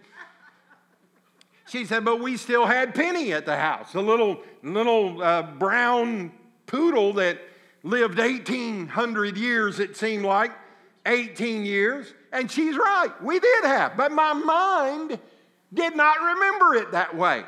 [1.68, 6.32] She said, but we still had Penny at the house, a little, little uh, brown
[6.66, 7.40] poodle that
[7.82, 10.53] lived 1,800 years, it seemed like,
[11.07, 12.12] 18 years.
[12.33, 13.11] And she's right.
[13.22, 13.97] We did have.
[13.97, 15.18] But my mind
[15.72, 17.45] did not remember it that way.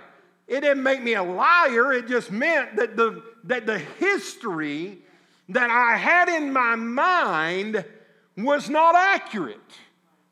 [0.48, 1.92] It didn't make me a liar.
[1.92, 4.98] It just meant that the, that the history
[5.48, 7.84] that I had in my mind
[8.36, 9.58] was not accurate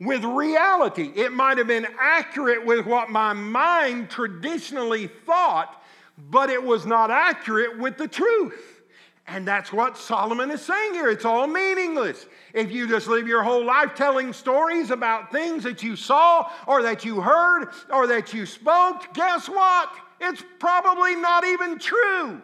[0.00, 1.12] with reality.
[1.14, 5.82] It might have been accurate with what my mind traditionally thought,
[6.18, 8.82] but it was not accurate with the truth.
[9.26, 11.08] And that's what Solomon is saying here.
[11.08, 12.26] It's all meaningless.
[12.52, 16.82] If you just live your whole life telling stories about things that you saw or
[16.82, 19.90] that you heard or that you spoke, guess what?
[20.20, 22.42] It's probably not even true.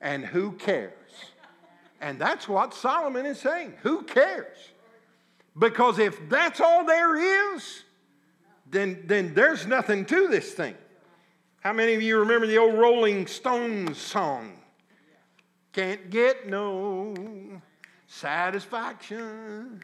[0.00, 0.92] And who cares?
[2.00, 3.74] And that's what Solomon is saying.
[3.82, 4.56] Who cares?
[5.58, 7.84] Because if that's all there is,
[8.70, 10.74] then, then there's nothing to this thing.
[11.60, 14.54] How many of you remember the old Rolling Stones song?
[15.72, 17.14] Can't get no
[18.12, 19.82] satisfaction.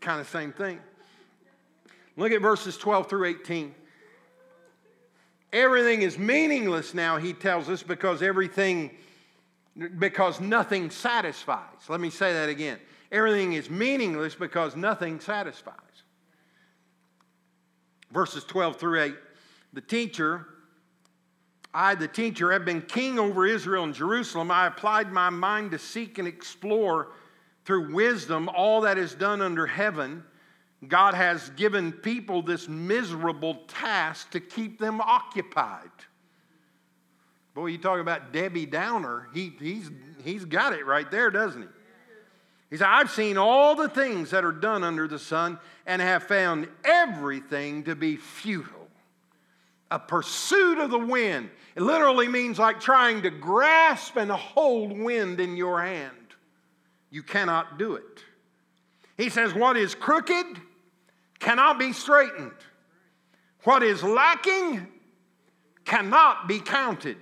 [0.00, 0.80] Kind of same thing.
[2.16, 3.74] Look at verses 12 through 18.
[5.52, 8.90] Everything is meaningless now, he tells us, because everything,
[9.98, 11.88] because nothing satisfies.
[11.88, 12.78] Let me say that again.
[13.10, 15.76] Everything is meaningless because nothing satisfies.
[18.10, 19.14] Verses 12 through 8.
[19.74, 20.46] The teacher
[21.74, 24.50] I, the teacher, have been king over Israel and Jerusalem.
[24.50, 27.08] I applied my mind to seek and explore
[27.64, 30.24] through wisdom all that is done under heaven.
[30.86, 35.90] God has given people this miserable task to keep them occupied.
[37.54, 39.90] Boy, you talk about Debbie Downer, he, he's,
[40.24, 41.68] he's got it right there, doesn't he?
[42.70, 46.22] He said, I've seen all the things that are done under the sun and have
[46.22, 48.88] found everything to be futile.
[49.90, 51.50] A pursuit of the wind.
[51.76, 56.16] It literally means like trying to grasp and hold wind in your hand.
[57.12, 58.24] You cannot do it.
[59.16, 60.46] He says, What is crooked
[61.38, 62.52] cannot be straightened,
[63.62, 64.88] what is lacking
[65.84, 67.18] cannot be counted.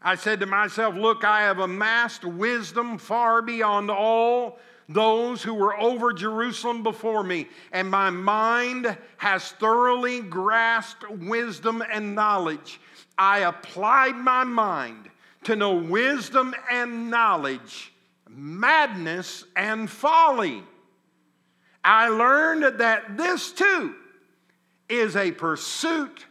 [0.00, 4.58] I said to myself, Look, I have amassed wisdom far beyond all
[4.88, 12.14] those who were over Jerusalem before me, and my mind has thoroughly grasped wisdom and
[12.14, 12.80] knowledge.
[13.18, 15.10] I applied my mind
[15.44, 17.92] to know wisdom and knowledge,
[18.30, 20.62] madness and folly.
[21.82, 23.94] I learned that this too
[24.88, 26.26] is a pursuit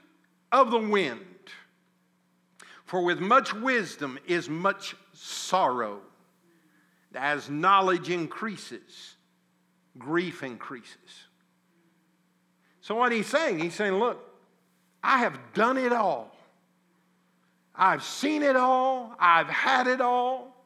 [0.51, 1.21] of the wind.
[2.85, 6.01] For with much wisdom is much sorrow.
[7.15, 9.15] As knowledge increases,
[9.97, 11.25] grief increases.
[12.81, 14.23] So, what he's saying, he's saying, Look,
[15.03, 16.35] I have done it all.
[17.75, 19.15] I've seen it all.
[19.19, 20.58] I've had it all.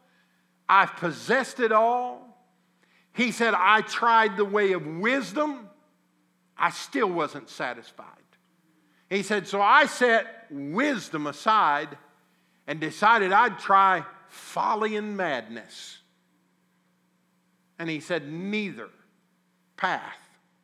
[0.68, 2.38] I've possessed it all.
[3.14, 5.70] He said, I tried the way of wisdom.
[6.58, 8.08] I still wasn't satisfied.
[9.10, 11.98] He said, So I set wisdom aside
[12.68, 16.00] and decided I'd try folly and madness.
[17.78, 18.90] And he said, neither
[19.78, 20.18] path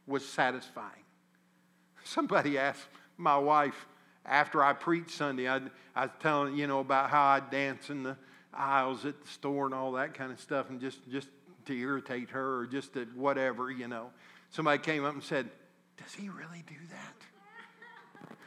[0.08, 1.04] was satisfying.
[2.04, 2.88] Somebody asked
[3.18, 3.88] my wife
[4.26, 5.62] after I preached Sunday, I,
[5.95, 8.16] I was telling, you know, about how I dance in the
[8.54, 11.30] aisles at the store and all that kind of stuff, and just, just
[11.66, 14.10] to irritate her or just to whatever, you know.
[14.50, 15.50] Somebody came up and said,
[15.97, 18.36] Does he really do that?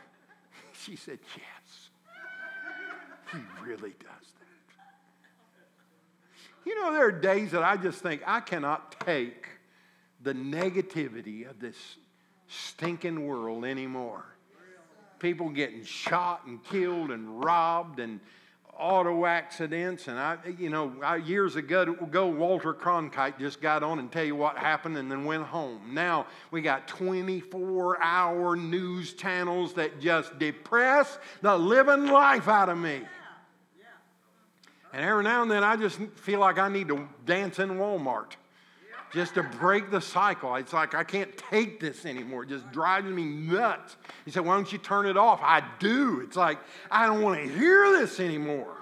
[0.84, 1.90] She said, Yes.
[3.32, 4.42] He really does that.
[6.64, 9.48] You know, there are days that I just think I cannot take
[10.22, 11.76] the negativity of this
[12.48, 14.24] stinking world anymore.
[15.18, 18.20] People getting shot and killed and robbed and
[18.82, 20.08] auto accidents.
[20.08, 24.24] And I, you know, I, years ago, ago, Walter Cronkite just got on and tell
[24.24, 25.94] you what happened and then went home.
[25.94, 32.76] Now we got 24 hour news channels that just depress the living life out of
[32.76, 33.02] me.
[34.92, 38.32] And every now and then I just feel like I need to dance in Walmart
[39.12, 40.54] just to break the cycle.
[40.56, 42.44] It's like I can't take this anymore.
[42.44, 43.96] It just drives me nuts.
[44.24, 45.40] He said, Why don't you turn it off?
[45.42, 46.20] I do.
[46.20, 46.58] It's like
[46.90, 48.76] I don't want to hear this anymore.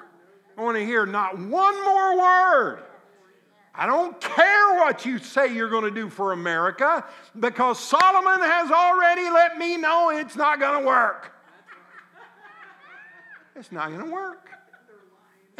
[0.56, 2.84] I want to hear not one more word.
[3.74, 7.04] I don't care what you say you're going to do for America
[7.38, 11.32] because Solomon has already let me know it's not going to work.
[13.56, 14.50] It's not going to work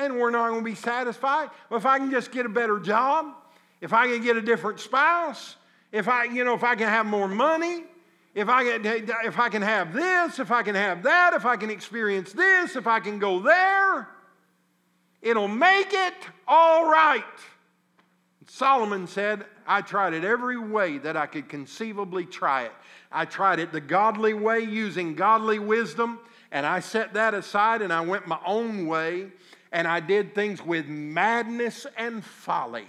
[0.01, 1.51] and we're not going to be satisfied.
[1.69, 3.35] Well, if I can just get a better job,
[3.81, 5.57] if I can get a different spouse,
[5.93, 7.85] if I, you know, if I can have more money,
[8.35, 11.57] if I can, if I can have this, if I can have that, if I
[11.57, 14.09] can experience this, if I can go there,
[15.21, 16.15] it'll make it
[16.47, 17.25] all right.
[18.47, 22.73] Solomon said, I tried it every way that I could conceivably try it.
[23.13, 26.19] I tried it the godly way using godly wisdom,
[26.53, 29.31] and I set that aside and I went my own way
[29.73, 32.87] and I did things with madness and folly.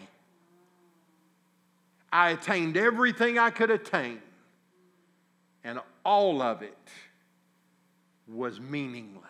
[2.11, 4.21] I attained everything I could attain,
[5.63, 6.77] and all of it
[8.27, 9.23] was meaningless.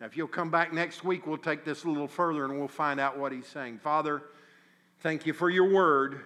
[0.00, 2.66] Now, if you'll come back next week, we'll take this a little further and we'll
[2.66, 3.78] find out what he's saying.
[3.78, 4.22] Father,
[5.00, 6.22] thank you for your word.